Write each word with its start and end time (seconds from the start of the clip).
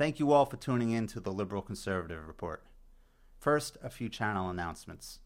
Thank 0.00 0.18
you 0.18 0.32
all 0.32 0.46
for 0.46 0.56
tuning 0.56 0.92
in 0.92 1.06
to 1.08 1.20
the 1.20 1.30
Liberal 1.30 1.60
Conservative 1.60 2.26
Report. 2.26 2.64
First, 3.38 3.76
a 3.82 3.90
few 3.90 4.08
channel 4.08 4.48
announcements. 4.48 5.18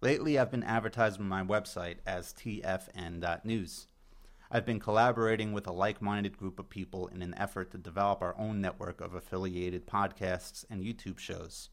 Lately, 0.00 0.38
I've 0.38 0.52
been 0.52 0.62
advertising 0.62 1.24
my 1.24 1.42
website 1.42 1.96
as 2.06 2.32
tfn.news. 2.32 3.88
I've 4.52 4.64
been 4.64 4.78
collaborating 4.78 5.52
with 5.52 5.66
a 5.66 5.72
like 5.72 6.00
minded 6.00 6.38
group 6.38 6.60
of 6.60 6.70
people 6.70 7.08
in 7.08 7.22
an 7.22 7.34
effort 7.36 7.72
to 7.72 7.76
develop 7.78 8.22
our 8.22 8.38
own 8.38 8.60
network 8.60 9.00
of 9.00 9.14
affiliated 9.14 9.88
podcasts 9.88 10.64
and 10.70 10.84
YouTube 10.84 11.18
shows. 11.18 11.70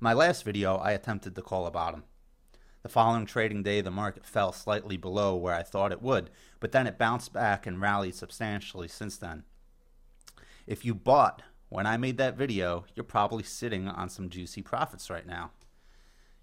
my 0.00 0.12
last 0.12 0.44
video, 0.44 0.76
I 0.76 0.92
attempted 0.92 1.34
to 1.34 1.42
call 1.42 1.66
a 1.66 1.70
bottom. 1.70 2.04
The 2.82 2.88
following 2.88 3.26
trading 3.26 3.62
day, 3.62 3.80
the 3.82 3.90
market 3.90 4.26
fell 4.26 4.52
slightly 4.52 4.96
below 4.96 5.36
where 5.36 5.54
I 5.54 5.62
thought 5.62 5.92
it 5.92 6.02
would, 6.02 6.30
but 6.58 6.72
then 6.72 6.86
it 6.86 6.98
bounced 6.98 7.32
back 7.32 7.66
and 7.66 7.80
rallied 7.80 8.14
substantially 8.14 8.88
since 8.88 9.16
then. 9.16 9.44
If 10.66 10.84
you 10.84 10.94
bought 10.94 11.42
when 11.68 11.86
I 11.86 11.96
made 11.96 12.16
that 12.16 12.36
video, 12.36 12.84
you're 12.96 13.04
probably 13.04 13.44
sitting 13.44 13.86
on 13.86 14.08
some 14.08 14.28
juicy 14.28 14.60
profits 14.60 15.08
right 15.08 15.26
now. 15.26 15.52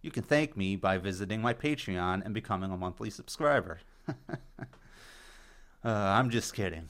You 0.02 0.10
can 0.10 0.24
thank 0.24 0.56
me 0.56 0.78
by 0.78 0.98
visiting 0.98 1.42
my 1.42 1.54
Patreon 1.54 2.24
and 2.24 2.34
becoming 2.34 2.72
a 2.72 2.78
monthly 2.78 3.10
subscriber. 3.10 3.80
uh, 4.08 4.14
I'm 5.84 6.30
just 6.30 6.54
kidding. 6.54 6.88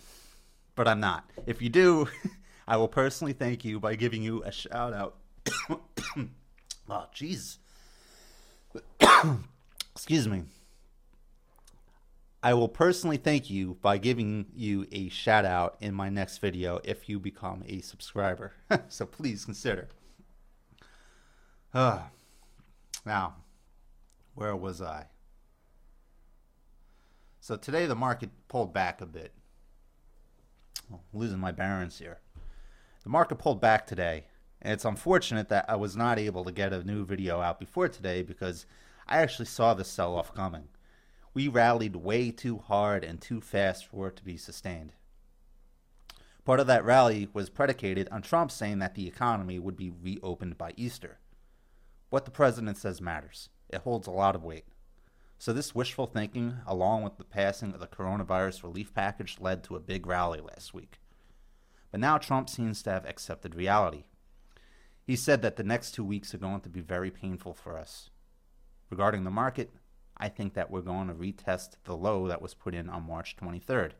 But 0.75 0.88
I'm 0.88 1.00
not. 1.00 1.31
If 1.47 1.62
you 1.62 1.69
do, 1.69 2.07
I 2.67 2.78
will 2.78 2.88
personally 2.88 3.34
thank 3.34 3.66
you 3.66 3.79
by 3.79 3.96
giving 3.96 4.22
you 4.22 4.44
a 4.44 4.51
shout 4.51 4.94
out. 4.94 5.16
Oh, 5.69 5.80
jeez. 7.16 7.58
Excuse 9.96 10.28
me. 10.28 10.44
I 12.44 12.53
will 12.53 12.68
personally 12.69 13.18
thank 13.18 13.50
you 13.50 13.78
by 13.81 13.97
giving 13.97 14.46
you 14.56 14.88
a 14.91 15.09
shout 15.09 15.44
out 15.44 15.75
in 15.81 15.94
my 15.94 16.09
next 16.09 16.38
video 16.38 16.80
if 16.84 17.09
you 17.09 17.19
become 17.19 17.63
a 17.68 17.81
subscriber. 17.81 18.53
so 18.90 19.06
please 19.06 19.44
consider. 19.44 19.90
Uh, 21.74 22.02
now, 23.06 23.35
where 24.35 24.56
was 24.56 24.81
I? 24.81 25.08
So 27.40 27.56
today 27.58 27.85
the 27.85 27.96
market 27.96 28.29
pulled 28.47 28.74
back 28.74 29.02
a 29.02 29.06
bit. 29.06 29.34
I'm 30.91 31.00
losing 31.14 31.40
my 31.40 31.52
bearings 31.52 31.97
here. 31.97 32.19
The 33.03 33.09
market 33.09 33.38
pulled 33.38 33.62
back 33.62 33.88
today, 33.88 34.25
it's 34.62 34.85
unfortunate 34.85 35.50
that 35.50 35.66
I 35.68 35.75
was 35.75 35.95
not 35.95 36.19
able 36.19 36.44
to 36.45 36.51
get 36.51 36.73
a 36.73 36.84
new 36.84 37.06
video 37.06 37.41
out 37.41 37.59
before 37.59 37.88
today 37.88 38.22
because 38.22 38.66
I 39.07 39.18
actually 39.18 39.45
saw 39.45 39.73
the 39.73 39.84
sell 39.84 40.16
off 40.16 40.34
coming. 40.34 40.68
We 41.34 41.47
rallied 41.47 41.95
way 41.95 42.31
too 42.31 42.57
hard 42.57 43.03
and 43.03 43.22
too 43.22 43.41
fast 43.41 43.85
for 43.85 44.07
it 44.07 44.16
to 44.17 44.23
be 44.23 44.38
sustained. 44.38 44.94
Part 46.44 46.59
of 46.59 46.67
that 46.67 46.85
rally 46.85 47.28
was 47.34 47.50
predicated 47.50 48.07
on 48.09 48.22
Trump 48.22 48.51
saying 48.51 48.79
that 48.79 48.96
the 48.96 49.07
economy 49.07 49.59
would 49.59 49.75
be 49.75 49.91
reopened 49.91 50.57
by 50.57 50.73
Easter. 50.78 51.19
What 52.09 52.25
the 52.25 52.31
president 52.31 52.78
says 52.78 53.01
matters. 53.01 53.50
It 53.69 53.81
holds 53.81 54.07
a 54.07 54.12
lot 54.12 54.34
of 54.34 54.44
weight. 54.44 54.66
So, 55.38 55.53
this 55.53 55.75
wishful 55.75 56.07
thinking, 56.07 56.57
along 56.66 57.03
with 57.03 57.17
the 57.17 57.23
passing 57.23 57.73
of 57.73 57.79
the 57.79 57.85
coronavirus 57.88 58.63
relief 58.63 58.94
package, 58.94 59.38
led 59.40 59.63
to 59.66 59.75
a 59.75 59.79
big 59.79 60.07
rally 60.07 60.40
last 60.41 60.73
week. 60.73 61.00
But 61.91 62.00
now 62.00 62.17
Trump 62.17 62.50
seems 62.50 62.81
to 62.84 62.91
have 62.91 63.06
accepted 63.06 63.53
reality. 63.53 64.06
He 65.07 65.16
said 65.16 65.41
that 65.41 65.56
the 65.56 65.63
next 65.63 65.91
two 65.91 66.03
weeks 66.03 66.34
are 66.34 66.38
going 66.38 66.59
to 66.59 66.69
be 66.69 66.81
very 66.81 67.09
painful 67.09 67.53
for 67.53 67.78
us. 67.78 68.09
Regarding 68.90 69.23
the 69.23 69.31
market, 69.31 69.72
I 70.18 70.28
think 70.28 70.53
that 70.53 70.69
we're 70.69 70.81
going 70.81 71.07
to 71.07 71.13
retest 71.13 71.78
the 71.85 71.95
low 71.95 72.28
that 72.28 72.41
was 72.41 72.53
put 72.53 72.75
in 72.75 72.90
on 72.90 73.07
March 73.07 73.38
23rd. 73.38 73.91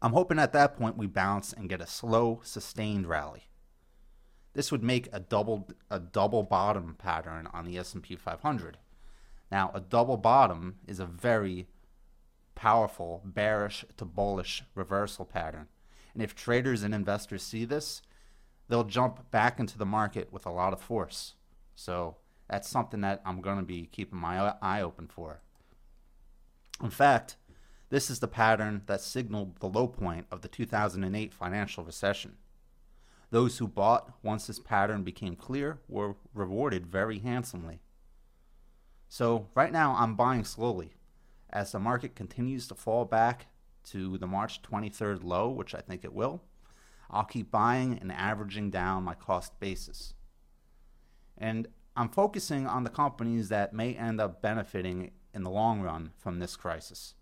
I'm 0.00 0.14
hoping 0.14 0.38
at 0.38 0.54
that 0.54 0.74
point 0.74 0.96
we 0.96 1.06
bounce 1.06 1.52
and 1.52 1.68
get 1.68 1.82
a 1.82 1.86
slow, 1.86 2.40
sustained 2.42 3.06
rally. 3.06 3.48
This 4.54 4.72
would 4.72 4.82
make 4.82 5.08
a 5.12 5.20
double 5.20 5.68
a 5.90 6.00
double 6.00 6.42
bottom 6.42 6.94
pattern 6.98 7.46
on 7.52 7.66
the 7.66 7.76
S&P 7.78 8.16
500. 8.16 8.78
Now, 9.50 9.70
a 9.74 9.80
double 9.80 10.16
bottom 10.16 10.76
is 10.86 10.98
a 10.98 11.06
very 11.06 11.68
powerful 12.54 13.20
bearish 13.24 13.84
to 13.98 14.04
bullish 14.06 14.64
reversal 14.74 15.26
pattern. 15.26 15.68
And 16.14 16.22
if 16.22 16.34
traders 16.34 16.82
and 16.82 16.94
investors 16.94 17.42
see 17.42 17.66
this, 17.66 18.02
they'll 18.72 18.84
jump 18.84 19.30
back 19.30 19.60
into 19.60 19.76
the 19.76 19.84
market 19.84 20.32
with 20.32 20.46
a 20.46 20.50
lot 20.50 20.72
of 20.72 20.80
force. 20.80 21.34
So, 21.74 22.16
that's 22.48 22.66
something 22.66 23.02
that 23.02 23.20
I'm 23.22 23.42
going 23.42 23.58
to 23.58 23.62
be 23.62 23.84
keeping 23.92 24.18
my 24.18 24.54
eye 24.62 24.80
open 24.80 25.08
for. 25.08 25.42
In 26.82 26.88
fact, 26.88 27.36
this 27.90 28.08
is 28.08 28.20
the 28.20 28.28
pattern 28.28 28.80
that 28.86 29.02
signaled 29.02 29.58
the 29.60 29.68
low 29.68 29.86
point 29.86 30.24
of 30.30 30.40
the 30.40 30.48
2008 30.48 31.34
financial 31.34 31.84
recession. 31.84 32.36
Those 33.30 33.58
who 33.58 33.68
bought 33.68 34.10
once 34.22 34.46
this 34.46 34.58
pattern 34.58 35.02
became 35.02 35.36
clear 35.36 35.78
were 35.86 36.16
rewarded 36.32 36.86
very 36.86 37.18
handsomely. 37.18 37.80
So, 39.10 39.48
right 39.54 39.70
now, 39.70 39.94
I'm 39.98 40.16
buying 40.16 40.44
slowly. 40.44 40.94
As 41.50 41.72
the 41.72 41.78
market 41.78 42.14
continues 42.14 42.66
to 42.68 42.74
fall 42.74 43.04
back 43.04 43.48
to 43.90 44.16
the 44.16 44.26
March 44.26 44.62
23rd 44.62 45.22
low, 45.22 45.50
which 45.50 45.74
I 45.74 45.82
think 45.82 46.04
it 46.04 46.14
will, 46.14 46.42
I'll 47.12 47.24
keep 47.24 47.50
buying 47.50 47.98
and 47.98 48.10
averaging 48.10 48.70
down 48.70 49.04
my 49.04 49.14
cost 49.14 49.58
basis. 49.60 50.14
And 51.36 51.68
I'm 51.94 52.08
focusing 52.08 52.66
on 52.66 52.84
the 52.84 52.90
companies 52.90 53.50
that 53.50 53.74
may 53.74 53.94
end 53.94 54.20
up 54.20 54.40
benefiting 54.40 55.10
in 55.34 55.42
the 55.42 55.50
long 55.50 55.82
run 55.82 56.12
from 56.16 56.38
this 56.38 56.56
crisis. 56.56 57.14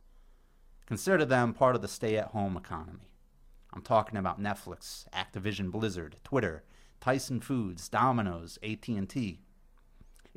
Consider 0.87 1.25
them 1.25 1.55
part 1.55 1.75
of 1.75 1.83
the 1.83 1.89
stay 1.89 2.17
at 2.17 2.29
home 2.29 2.57
economy. 2.57 3.11
I'm 3.73 3.83
talking 3.83 4.17
about 4.17 4.41
Netflix, 4.41 5.07
Activision 5.11 5.71
Blizzard, 5.71 6.17
Twitter, 6.25 6.65
Tyson 7.01 7.41
Foods, 7.41 7.89
Domino's, 7.89 8.59
AT&T. 8.63 9.41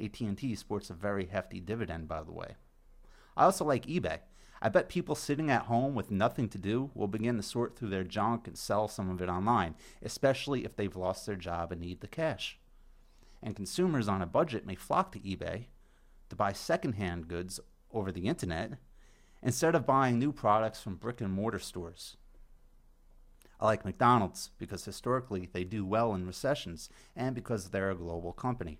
AT&T 0.01 0.55
sports 0.55 0.89
a 0.89 0.93
very 0.93 1.25
hefty 1.25 1.59
dividend, 1.59 2.07
by 2.07 2.23
the 2.23 2.31
way. 2.31 2.55
I 3.35 3.45
also 3.45 3.65
like 3.65 3.85
eBay. 3.85 4.19
I 4.65 4.69
bet 4.69 4.87
people 4.87 5.13
sitting 5.15 5.51
at 5.51 5.63
home 5.63 5.93
with 5.93 6.09
nothing 6.09 6.47
to 6.47 6.57
do 6.57 6.89
will 6.93 7.09
begin 7.09 7.35
to 7.35 7.43
sort 7.43 7.75
through 7.75 7.89
their 7.89 8.05
junk 8.05 8.47
and 8.47 8.57
sell 8.57 8.87
some 8.87 9.09
of 9.09 9.21
it 9.21 9.27
online, 9.27 9.75
especially 10.01 10.63
if 10.63 10.77
they've 10.77 10.95
lost 10.95 11.25
their 11.25 11.35
job 11.35 11.73
and 11.73 11.81
need 11.81 11.99
the 11.99 12.07
cash. 12.07 12.57
And 13.41 13.57
consumers 13.57 14.07
on 14.07 14.21
a 14.21 14.25
budget 14.25 14.65
may 14.65 14.75
flock 14.75 15.11
to 15.11 15.19
eBay 15.19 15.65
to 16.29 16.37
buy 16.37 16.53
secondhand 16.53 17.27
goods 17.27 17.59
over 17.91 18.09
the 18.09 18.29
internet 18.29 18.77
instead 19.41 19.75
of 19.75 19.85
buying 19.85 20.17
new 20.17 20.31
products 20.31 20.81
from 20.81 20.95
brick 20.95 21.19
and 21.19 21.33
mortar 21.33 21.59
stores. 21.59 22.15
I 23.59 23.65
like 23.65 23.83
McDonald's 23.83 24.51
because 24.57 24.85
historically 24.85 25.49
they 25.51 25.65
do 25.65 25.85
well 25.85 26.15
in 26.15 26.25
recessions 26.25 26.87
and 27.17 27.35
because 27.35 27.69
they're 27.69 27.91
a 27.91 27.95
global 27.95 28.31
company. 28.31 28.79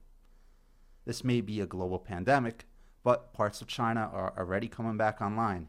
This 1.04 1.26
may 1.26 1.42
be 1.42 1.60
a 1.60 1.66
global 1.66 2.00
pandemic, 2.00 2.68
but 3.04 3.34
parts 3.34 3.62
of 3.62 3.68
China 3.68 4.10
are 4.14 4.34
already 4.38 4.68
coming 4.68 4.98
back 4.98 5.22
online. 5.22 5.68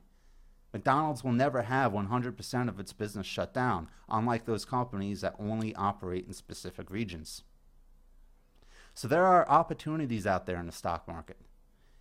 McDonald's 0.72 1.22
will 1.22 1.32
never 1.32 1.62
have 1.62 1.92
100% 1.92 2.68
of 2.68 2.80
its 2.80 2.92
business 2.92 3.26
shut 3.26 3.54
down, 3.54 3.88
unlike 4.08 4.44
those 4.44 4.64
companies 4.64 5.20
that 5.20 5.36
only 5.38 5.74
operate 5.76 6.26
in 6.26 6.32
specific 6.32 6.90
regions. 6.90 7.42
So 8.92 9.06
there 9.08 9.24
are 9.24 9.48
opportunities 9.48 10.26
out 10.26 10.46
there 10.46 10.58
in 10.58 10.66
the 10.66 10.72
stock 10.72 11.06
market. 11.06 11.36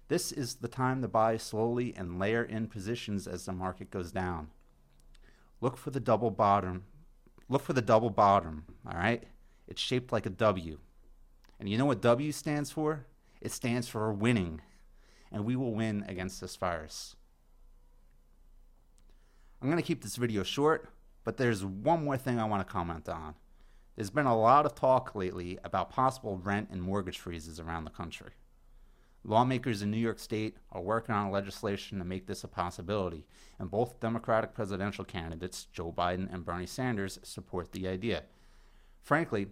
This 0.07 0.31
is 0.31 0.55
the 0.55 0.67
time 0.67 1.01
to 1.01 1.07
buy 1.07 1.37
slowly 1.37 1.93
and 1.95 2.19
layer 2.19 2.43
in 2.43 2.67
positions 2.67 3.27
as 3.27 3.45
the 3.45 3.51
market 3.51 3.89
goes 3.89 4.11
down. 4.11 4.49
Look 5.61 5.77
for 5.77 5.91
the 5.91 5.99
double 5.99 6.29
bottom. 6.29 6.83
Look 7.49 7.61
for 7.61 7.73
the 7.73 7.81
double 7.81 8.09
bottom, 8.09 8.65
all 8.87 8.97
right? 8.97 9.23
It's 9.67 9.81
shaped 9.81 10.11
like 10.11 10.25
a 10.25 10.31
W. 10.31 10.79
And 11.59 11.69
you 11.69 11.77
know 11.77 11.85
what 11.85 12.01
W 12.01 12.31
stands 12.31 12.71
for? 12.71 13.05
It 13.39 13.51
stands 13.51 13.87
for 13.87 14.11
winning. 14.11 14.61
And 15.33 15.43
we 15.43 15.57
will 15.57 15.73
win 15.73 16.05
against 16.07 16.39
this 16.39 16.55
virus. 16.55 17.17
I'm 19.61 19.67
going 19.67 19.81
to 19.81 19.87
keep 19.87 20.03
this 20.03 20.15
video 20.15 20.43
short, 20.43 20.89
but 21.23 21.37
there's 21.37 21.65
one 21.65 22.05
more 22.05 22.17
thing 22.17 22.39
I 22.39 22.45
want 22.45 22.65
to 22.65 22.71
comment 22.71 23.09
on. 23.09 23.35
There's 23.95 24.09
been 24.09 24.25
a 24.25 24.37
lot 24.37 24.65
of 24.65 24.75
talk 24.75 25.15
lately 25.15 25.59
about 25.63 25.89
possible 25.89 26.37
rent 26.37 26.69
and 26.71 26.81
mortgage 26.81 27.19
freezes 27.19 27.59
around 27.59 27.83
the 27.83 27.89
country. 27.89 28.31
Lawmakers 29.23 29.81
in 29.81 29.89
New 29.89 29.97
York 29.97 30.19
State 30.19 30.57
are 30.71 30.81
working 30.81 31.15
on 31.15 31.31
legislation 31.31 31.97
to 31.97 32.05
make 32.05 32.27
this 32.27 32.43
a 32.43 32.47
possibility, 32.47 33.25
and 33.57 33.71
both 33.71 33.99
Democratic 33.99 34.53
presidential 34.53 35.05
candidates, 35.05 35.67
Joe 35.71 35.93
Biden 35.93 36.31
and 36.33 36.45
Bernie 36.45 36.65
Sanders, 36.65 37.19
support 37.23 37.71
the 37.71 37.87
idea. 37.87 38.23
Frankly, 39.01 39.47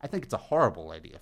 I 0.00 0.06
think 0.06 0.24
it's 0.24 0.34
a 0.34 0.38
horrible 0.38 0.92
idea. 0.92 1.20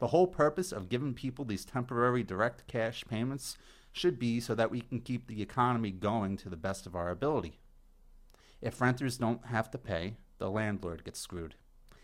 The 0.00 0.08
whole 0.08 0.26
purpose 0.26 0.72
of 0.72 0.88
giving 0.88 1.12
people 1.12 1.44
these 1.44 1.64
temporary 1.64 2.22
direct 2.22 2.66
cash 2.66 3.04
payments 3.08 3.58
should 3.92 4.18
be 4.18 4.40
so 4.40 4.54
that 4.54 4.70
we 4.70 4.80
can 4.80 5.00
keep 5.00 5.26
the 5.26 5.42
economy 5.42 5.90
going 5.90 6.38
to 6.38 6.48
the 6.48 6.56
best 6.56 6.86
of 6.86 6.96
our 6.96 7.10
ability. 7.10 7.58
If 8.62 8.80
renters 8.80 9.18
don't 9.18 9.44
have 9.46 9.70
to 9.72 9.78
pay, 9.78 10.16
the 10.38 10.50
landlord 10.50 11.04
gets 11.04 11.20
screwed. 11.20 11.54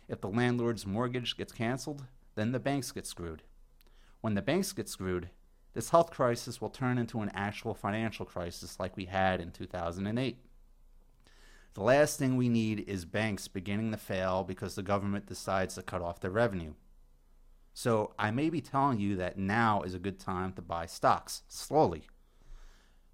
If 0.09 0.21
the 0.21 0.29
landlord's 0.29 0.87
mortgage 0.87 1.39
gets 1.39 1.53
canceled, 1.53 2.05
then 2.35 2.53
the 2.53 2.61
banks 2.61 2.93
get 2.93 3.07
screwed. 3.07 3.43
When 4.21 4.35
the 4.35 4.43
banks 4.43 4.73
get 4.73 4.91
screwed, 4.91 5.31
this 5.73 5.91
health 5.91 6.11
crisis 6.11 6.61
will 6.61 6.71
turn 6.71 6.99
into 6.99 7.21
an 7.21 7.31
actual 7.35 7.75
financial 7.75 8.27
crisis 8.27 8.79
like 8.79 8.97
we 8.97 9.07
had 9.07 9.41
in 9.41 9.53
2008. 9.53 10.39
The 11.75 11.83
last 11.83 12.19
thing 12.19 12.37
we 12.37 12.49
need 12.51 12.85
is 12.89 13.07
banks 13.07 13.49
beginning 13.49 13.91
to 13.93 13.97
fail 13.97 14.45
because 14.45 14.75
the 14.75 14.83
government 14.83 15.27
decides 15.27 15.75
to 15.75 15.83
cut 15.83 16.03
off 16.03 16.21
their 16.21 16.31
revenue. 16.31 16.75
So 17.77 18.15
I 18.19 18.31
may 18.31 18.49
be 18.49 18.63
telling 18.63 19.01
you 19.01 19.17
that 19.17 19.37
now 19.37 19.83
is 19.83 19.93
a 19.93 19.99
good 19.99 20.19
time 20.19 20.55
to 20.55 20.63
buy 20.63 20.87
stocks 20.87 21.43
slowly. 21.47 22.05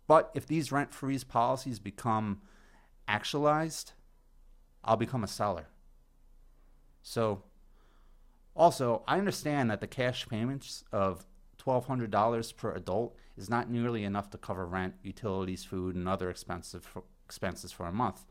But 0.06 0.30
if 0.36 0.46
these 0.46 0.70
rent 0.70 0.94
freeze 0.94 1.24
policies 1.24 1.80
become 1.80 2.42
actualized, 3.08 3.90
I'll 4.84 4.96
become 4.96 5.24
a 5.24 5.26
seller. 5.26 5.66
So 7.02 7.42
also, 8.54 9.02
I 9.08 9.18
understand 9.18 9.68
that 9.72 9.80
the 9.80 9.88
cash 9.88 10.28
payments 10.28 10.84
of 10.92 11.26
$1,200 11.58 12.56
per 12.56 12.72
adult 12.72 13.16
is 13.36 13.50
not 13.50 13.68
nearly 13.68 14.04
enough 14.04 14.30
to 14.30 14.38
cover 14.38 14.64
rent, 14.64 14.94
utilities, 15.02 15.64
food, 15.64 15.96
and 15.96 16.08
other 16.08 16.30
expensive 16.30 16.84
for, 16.84 17.02
expenses 17.24 17.72
for 17.72 17.86
a 17.86 17.92
month, 17.92 18.24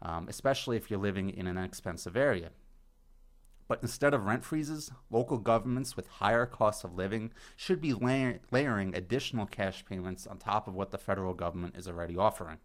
um, 0.00 0.26
especially 0.30 0.78
if 0.78 0.90
you're 0.90 0.98
living 0.98 1.28
in 1.28 1.46
an 1.46 1.58
expensive 1.58 2.16
area. 2.16 2.48
But 3.68 3.82
instead 3.82 4.14
of 4.14 4.24
rent 4.24 4.44
freezes, 4.44 4.90
local 5.10 5.36
governments 5.36 5.94
with 5.94 6.08
higher 6.08 6.46
costs 6.46 6.84
of 6.84 6.94
living 6.94 7.32
should 7.54 7.80
be 7.82 7.92
layer- 7.92 8.40
layering 8.50 8.94
additional 8.94 9.44
cash 9.46 9.84
payments 9.84 10.26
on 10.26 10.38
top 10.38 10.66
of 10.66 10.74
what 10.74 10.90
the 10.90 10.98
federal 10.98 11.34
government 11.34 11.76
is 11.76 11.86
already 11.86 12.16
offering. 12.16 12.58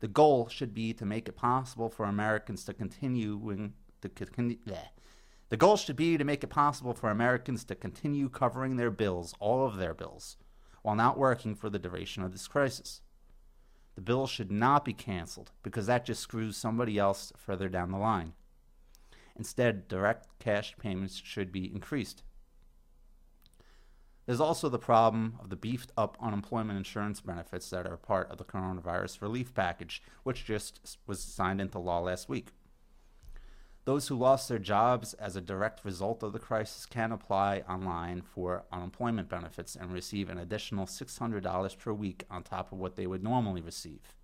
The 0.00 0.08
goal 0.08 0.48
should 0.48 0.74
be 0.74 0.92
to 0.94 1.06
make 1.06 1.28
it 1.28 1.36
possible 1.36 1.88
for 1.88 2.04
Americans 2.04 2.64
to 2.64 2.74
continue 2.74 3.72
to 4.00 4.08
continue. 4.08 4.58
The 5.50 5.56
goal 5.56 5.76
should 5.76 5.94
be 5.94 6.18
to 6.18 6.24
make 6.24 6.42
it 6.42 6.48
possible 6.48 6.94
for 6.94 7.08
Americans 7.08 7.62
to 7.64 7.76
continue 7.76 8.28
covering 8.28 8.76
their 8.76 8.90
bills, 8.90 9.34
all 9.38 9.64
of 9.64 9.76
their 9.76 9.94
bills, 9.94 10.36
while 10.82 10.96
not 10.96 11.18
working 11.18 11.54
for 11.54 11.70
the 11.70 11.78
duration 11.78 12.24
of 12.24 12.32
this 12.32 12.48
crisis. 12.48 13.02
The 13.94 14.00
bill 14.00 14.26
should 14.26 14.50
not 14.50 14.84
be 14.84 14.94
canceled 14.94 15.52
because 15.62 15.86
that 15.86 16.04
just 16.06 16.22
screws 16.22 16.56
somebody 16.56 16.98
else 16.98 17.32
further 17.36 17.68
down 17.68 17.92
the 17.92 17.98
line. 17.98 18.32
Instead, 19.36 19.88
direct 19.88 20.26
cash 20.38 20.74
payments 20.78 21.20
should 21.24 21.50
be 21.52 21.72
increased. 21.72 22.22
There's 24.26 24.40
also 24.40 24.68
the 24.68 24.78
problem 24.78 25.38
of 25.40 25.50
the 25.50 25.56
beefed 25.56 25.90
up 25.96 26.16
unemployment 26.20 26.76
insurance 26.76 27.20
benefits 27.20 27.68
that 27.70 27.86
are 27.86 27.96
part 27.96 28.30
of 28.30 28.38
the 28.38 28.44
coronavirus 28.44 29.20
relief 29.20 29.52
package, 29.52 30.02
which 30.22 30.44
just 30.44 30.98
was 31.06 31.20
signed 31.20 31.60
into 31.60 31.78
law 31.78 32.00
last 32.00 32.28
week. 32.28 32.50
Those 33.84 34.06
who 34.06 34.14
lost 34.16 34.48
their 34.48 34.60
jobs 34.60 35.12
as 35.14 35.34
a 35.34 35.40
direct 35.40 35.84
result 35.84 36.22
of 36.22 36.32
the 36.32 36.38
crisis 36.38 36.86
can 36.86 37.10
apply 37.10 37.64
online 37.68 38.22
for 38.22 38.64
unemployment 38.70 39.28
benefits 39.28 39.74
and 39.74 39.92
receive 39.92 40.30
an 40.30 40.38
additional 40.38 40.86
$600 40.86 41.78
per 41.78 41.92
week 41.92 42.24
on 42.30 42.44
top 42.44 42.70
of 42.70 42.78
what 42.78 42.94
they 42.94 43.08
would 43.08 43.24
normally 43.24 43.60
receive. 43.60 44.14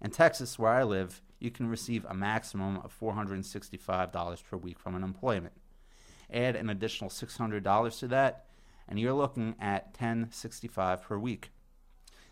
In 0.00 0.10
Texas, 0.10 0.58
where 0.58 0.72
I 0.72 0.82
live, 0.82 1.20
you 1.38 1.50
can 1.50 1.68
receive 1.68 2.04
a 2.04 2.14
maximum 2.14 2.78
of 2.78 2.98
$465 2.98 4.44
per 4.44 4.56
week 4.56 4.78
from 4.78 4.94
an 4.94 5.02
employment. 5.02 5.54
Add 6.32 6.56
an 6.56 6.68
additional 6.68 7.10
$600 7.10 7.98
to 8.00 8.08
that, 8.08 8.46
and 8.88 8.98
you're 8.98 9.12
looking 9.12 9.54
at 9.60 9.98
$1065 9.98 11.02
per 11.02 11.18
week. 11.18 11.50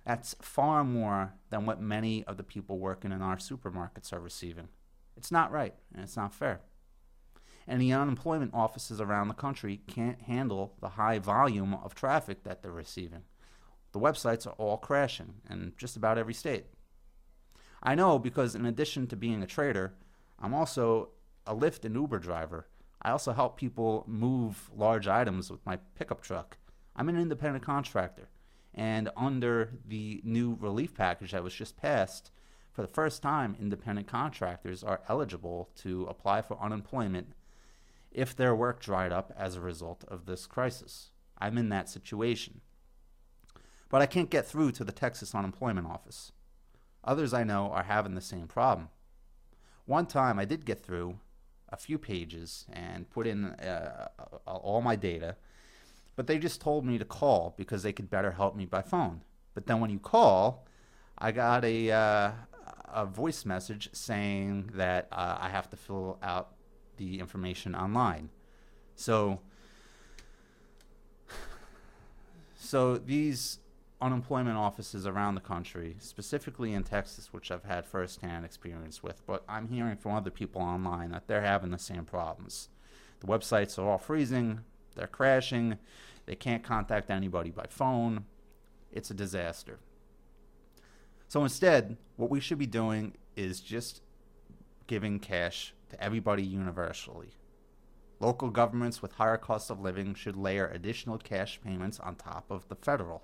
That's 0.04 0.36
far 0.40 0.84
more 0.84 1.34
than 1.50 1.66
what 1.66 1.80
many 1.80 2.24
of 2.24 2.36
the 2.36 2.44
people 2.44 2.78
working 2.78 3.12
in 3.12 3.22
our 3.22 3.36
supermarkets 3.36 4.12
are 4.12 4.20
receiving. 4.20 4.68
It's 5.16 5.32
not 5.32 5.50
right, 5.50 5.74
and 5.92 6.02
it's 6.02 6.16
not 6.16 6.34
fair. 6.34 6.60
And 7.66 7.80
the 7.80 7.92
unemployment 7.92 8.54
offices 8.54 9.00
around 9.00 9.28
the 9.28 9.34
country 9.34 9.80
can't 9.88 10.22
handle 10.22 10.74
the 10.80 10.90
high 10.90 11.18
volume 11.18 11.74
of 11.74 11.94
traffic 11.94 12.44
that 12.44 12.62
they're 12.62 12.70
receiving. 12.70 13.22
The 13.92 13.98
websites 13.98 14.46
are 14.46 14.54
all 14.58 14.76
crashing 14.76 15.34
in 15.50 15.72
just 15.76 15.96
about 15.96 16.18
every 16.18 16.34
state. 16.34 16.66
I 17.82 17.94
know 17.94 18.18
because 18.18 18.54
in 18.54 18.66
addition 18.66 19.06
to 19.08 19.16
being 19.16 19.42
a 19.42 19.46
trader, 19.46 19.94
I'm 20.38 20.54
also 20.54 21.10
a 21.46 21.54
Lyft 21.54 21.84
and 21.84 21.94
Uber 21.94 22.18
driver. 22.18 22.66
I 23.02 23.10
also 23.10 23.32
help 23.32 23.56
people 23.56 24.04
move 24.06 24.70
large 24.74 25.06
items 25.06 25.50
with 25.50 25.64
my 25.64 25.76
pickup 25.94 26.22
truck. 26.22 26.56
I'm 26.96 27.08
an 27.08 27.18
independent 27.18 27.64
contractor. 27.64 28.28
And 28.74 29.10
under 29.16 29.72
the 29.86 30.20
new 30.24 30.56
relief 30.60 30.94
package 30.94 31.32
that 31.32 31.44
was 31.44 31.54
just 31.54 31.76
passed, 31.76 32.30
for 32.72 32.82
the 32.82 32.88
first 32.88 33.22
time, 33.22 33.56
independent 33.58 34.06
contractors 34.06 34.84
are 34.84 35.00
eligible 35.08 35.70
to 35.76 36.04
apply 36.10 36.42
for 36.42 36.60
unemployment 36.60 37.32
if 38.10 38.36
their 38.36 38.54
work 38.54 38.82
dried 38.82 39.12
up 39.12 39.32
as 39.36 39.56
a 39.56 39.60
result 39.60 40.04
of 40.08 40.26
this 40.26 40.46
crisis. 40.46 41.10
I'm 41.38 41.56
in 41.56 41.70
that 41.70 41.88
situation. 41.88 42.60
But 43.88 44.02
I 44.02 44.06
can't 44.06 44.30
get 44.30 44.46
through 44.46 44.72
to 44.72 44.84
the 44.84 44.92
Texas 44.92 45.34
unemployment 45.34 45.86
office. 45.86 46.32
Others 47.06 47.32
I 47.32 47.44
know 47.44 47.70
are 47.70 47.84
having 47.84 48.14
the 48.14 48.20
same 48.20 48.48
problem. 48.48 48.88
One 49.84 50.06
time 50.06 50.38
I 50.38 50.44
did 50.44 50.64
get 50.64 50.84
through 50.84 51.18
a 51.68 51.76
few 51.76 51.98
pages 51.98 52.66
and 52.72 53.08
put 53.08 53.26
in 53.26 53.44
uh, 53.44 54.08
all 54.46 54.80
my 54.82 54.96
data, 54.96 55.36
but 56.16 56.26
they 56.26 56.38
just 56.38 56.60
told 56.60 56.84
me 56.84 56.98
to 56.98 57.04
call 57.04 57.54
because 57.56 57.82
they 57.82 57.92
could 57.92 58.10
better 58.10 58.32
help 58.32 58.56
me 58.56 58.64
by 58.66 58.82
phone. 58.82 59.22
But 59.54 59.66
then 59.66 59.80
when 59.80 59.90
you 59.90 59.98
call, 59.98 60.66
I 61.18 61.30
got 61.30 61.64
a, 61.64 61.90
uh, 61.92 62.30
a 62.92 63.06
voice 63.06 63.44
message 63.44 63.88
saying 63.92 64.70
that 64.74 65.06
uh, 65.12 65.38
I 65.40 65.48
have 65.48 65.70
to 65.70 65.76
fill 65.76 66.18
out 66.22 66.54
the 66.96 67.20
information 67.20 67.74
online. 67.74 68.30
So, 68.96 69.40
so 72.56 72.98
these 72.98 73.58
unemployment 74.00 74.56
offices 74.56 75.06
around 75.06 75.34
the 75.34 75.40
country, 75.40 75.96
specifically 75.98 76.74
in 76.74 76.84
Texas, 76.84 77.32
which 77.32 77.50
I've 77.50 77.64
had 77.64 77.86
firsthand 77.86 78.44
experience 78.44 79.02
with, 79.02 79.24
but 79.26 79.42
I'm 79.48 79.68
hearing 79.68 79.96
from 79.96 80.12
other 80.12 80.30
people 80.30 80.60
online 80.60 81.10
that 81.12 81.28
they're 81.28 81.40
having 81.40 81.70
the 81.70 81.78
same 81.78 82.04
problems. 82.04 82.68
The 83.20 83.26
websites 83.26 83.78
are 83.78 83.88
all 83.88 83.98
freezing, 83.98 84.60
they're 84.94 85.06
crashing, 85.06 85.78
they 86.26 86.34
can't 86.34 86.62
contact 86.62 87.10
anybody 87.10 87.50
by 87.50 87.66
phone. 87.68 88.26
It's 88.92 89.10
a 89.10 89.14
disaster. 89.14 89.78
So 91.28 91.42
instead, 91.42 91.96
what 92.16 92.30
we 92.30 92.40
should 92.40 92.58
be 92.58 92.66
doing 92.66 93.14
is 93.34 93.60
just 93.60 94.02
giving 94.86 95.18
cash 95.18 95.74
to 95.90 96.02
everybody 96.02 96.42
universally. 96.42 97.30
Local 98.20 98.50
governments 98.50 99.02
with 99.02 99.12
higher 99.12 99.36
costs 99.36 99.70
of 99.70 99.80
living 99.80 100.14
should 100.14 100.36
layer 100.36 100.68
additional 100.68 101.18
cash 101.18 101.60
payments 101.62 102.00
on 102.00 102.14
top 102.14 102.46
of 102.50 102.68
the 102.68 102.76
federal. 102.76 103.22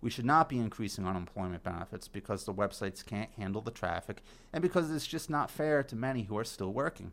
We 0.00 0.10
should 0.10 0.24
not 0.24 0.48
be 0.48 0.58
increasing 0.58 1.06
unemployment 1.06 1.64
benefits 1.64 2.06
because 2.06 2.44
the 2.44 2.54
websites 2.54 3.04
can't 3.04 3.30
handle 3.36 3.60
the 3.60 3.70
traffic 3.70 4.22
and 4.52 4.62
because 4.62 4.90
it's 4.90 5.06
just 5.06 5.28
not 5.28 5.50
fair 5.50 5.82
to 5.82 5.96
many 5.96 6.24
who 6.24 6.38
are 6.38 6.44
still 6.44 6.72
working. 6.72 7.12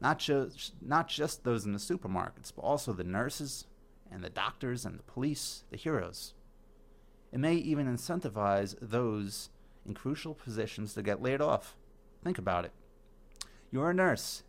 Not 0.00 0.18
just, 0.18 0.74
not 0.82 1.08
just 1.08 1.44
those 1.44 1.64
in 1.64 1.72
the 1.72 1.78
supermarkets, 1.78 2.52
but 2.54 2.62
also 2.62 2.92
the 2.92 3.04
nurses 3.04 3.66
and 4.10 4.22
the 4.22 4.30
doctors 4.30 4.84
and 4.84 4.98
the 4.98 5.04
police, 5.04 5.64
the 5.70 5.76
heroes. 5.76 6.34
It 7.32 7.38
may 7.38 7.54
even 7.54 7.86
incentivize 7.86 8.74
those 8.80 9.50
in 9.86 9.94
crucial 9.94 10.34
positions 10.34 10.94
to 10.94 11.02
get 11.02 11.22
laid 11.22 11.40
off. 11.40 11.76
Think 12.22 12.38
about 12.38 12.64
it. 12.64 12.72
You're 13.70 13.90
a 13.90 13.94
nurse, 13.94 14.42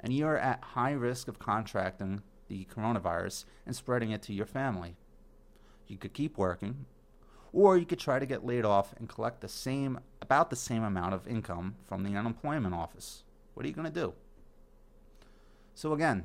and 0.00 0.12
you're 0.12 0.38
at 0.38 0.62
high 0.62 0.92
risk 0.92 1.28
of 1.28 1.38
contracting 1.38 2.22
the 2.48 2.66
coronavirus 2.66 3.44
and 3.64 3.76
spreading 3.76 4.10
it 4.10 4.22
to 4.22 4.32
your 4.32 4.46
family. 4.46 4.96
You 5.88 5.96
could 5.98 6.12
keep 6.12 6.36
working, 6.36 6.86
or 7.52 7.78
you 7.78 7.86
could 7.86 7.98
try 7.98 8.18
to 8.18 8.26
get 8.26 8.44
laid 8.44 8.64
off 8.64 8.94
and 8.98 9.08
collect 9.08 9.40
the 9.40 9.48
same 9.48 10.00
about 10.20 10.50
the 10.50 10.56
same 10.56 10.82
amount 10.82 11.14
of 11.14 11.26
income 11.26 11.76
from 11.84 12.02
the 12.02 12.16
unemployment 12.16 12.74
office. 12.74 13.22
What 13.54 13.64
are 13.64 13.68
you 13.68 13.74
going 13.74 13.86
to 13.86 14.00
do? 14.00 14.14
So 15.74 15.92
again, 15.92 16.24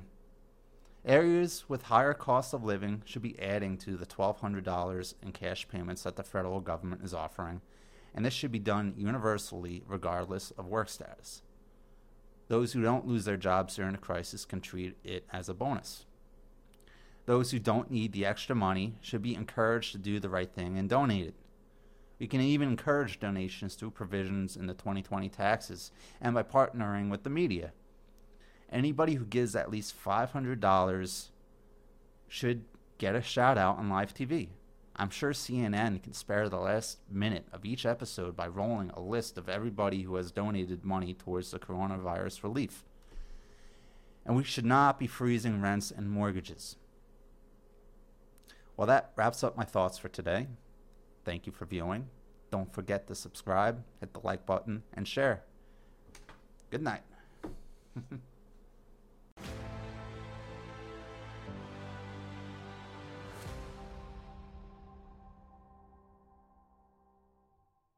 areas 1.05 1.65
with 1.67 1.83
higher 1.83 2.13
cost 2.13 2.53
of 2.53 2.63
living 2.63 3.03
should 3.05 3.21
be 3.21 3.39
adding 3.39 3.77
to 3.77 3.95
the 3.95 4.05
$1200 4.05 5.13
in 5.21 5.31
cash 5.31 5.67
payments 5.67 6.03
that 6.03 6.15
the 6.15 6.23
federal 6.23 6.59
government 6.59 7.03
is 7.03 7.13
offering, 7.13 7.61
and 8.13 8.25
this 8.25 8.33
should 8.33 8.51
be 8.51 8.59
done 8.59 8.93
universally 8.97 9.83
regardless 9.87 10.51
of 10.51 10.67
work 10.67 10.89
status. 10.89 11.41
Those 12.47 12.73
who 12.73 12.81
don't 12.81 13.07
lose 13.07 13.23
their 13.23 13.37
jobs 13.37 13.75
during 13.75 13.95
a 13.95 13.97
crisis 13.97 14.43
can 14.43 14.59
treat 14.59 14.97
it 15.03 15.25
as 15.31 15.47
a 15.47 15.53
bonus. 15.53 16.05
Those 17.31 17.51
who 17.51 17.59
don't 17.59 17.89
need 17.89 18.11
the 18.11 18.25
extra 18.25 18.53
money 18.53 18.95
should 18.99 19.21
be 19.21 19.35
encouraged 19.35 19.93
to 19.93 19.97
do 19.97 20.19
the 20.19 20.27
right 20.27 20.51
thing 20.51 20.77
and 20.77 20.89
donate 20.89 21.27
it. 21.27 21.33
We 22.19 22.27
can 22.27 22.41
even 22.41 22.67
encourage 22.67 23.21
donations 23.21 23.75
through 23.75 23.91
provisions 23.91 24.57
in 24.57 24.67
the 24.67 24.73
2020 24.73 25.29
taxes 25.29 25.91
and 26.19 26.35
by 26.35 26.43
partnering 26.43 27.09
with 27.09 27.23
the 27.23 27.29
media. 27.29 27.71
Anybody 28.69 29.13
who 29.13 29.23
gives 29.23 29.55
at 29.55 29.71
least 29.71 29.95
$500 30.03 31.29
should 32.27 32.65
get 32.97 33.15
a 33.15 33.21
shout 33.21 33.57
out 33.57 33.77
on 33.77 33.87
live 33.87 34.13
TV. 34.13 34.49
I'm 34.97 35.09
sure 35.09 35.31
CNN 35.31 36.03
can 36.03 36.11
spare 36.11 36.49
the 36.49 36.57
last 36.57 36.97
minute 37.09 37.45
of 37.53 37.63
each 37.63 37.85
episode 37.85 38.35
by 38.35 38.49
rolling 38.49 38.89
a 38.89 38.99
list 38.99 39.37
of 39.37 39.47
everybody 39.47 40.01
who 40.01 40.15
has 40.15 40.33
donated 40.33 40.83
money 40.83 41.13
towards 41.13 41.51
the 41.51 41.59
coronavirus 41.59 42.43
relief. 42.43 42.83
And 44.25 44.35
we 44.35 44.43
should 44.43 44.65
not 44.65 44.99
be 44.99 45.07
freezing 45.07 45.61
rents 45.61 45.91
and 45.91 46.11
mortgages. 46.11 46.75
Well, 48.81 48.87
that 48.87 49.11
wraps 49.15 49.43
up 49.43 49.55
my 49.55 49.63
thoughts 49.63 49.99
for 49.99 50.09
today. 50.09 50.47
Thank 51.23 51.45
you 51.45 51.51
for 51.51 51.65
viewing. 51.65 52.07
Don't 52.49 52.73
forget 52.73 53.05
to 53.09 53.13
subscribe, 53.13 53.83
hit 53.99 54.11
the 54.11 54.21
like 54.23 54.47
button, 54.47 54.81
and 54.95 55.07
share. 55.07 55.43
Good 56.71 56.81
night. 56.81 57.03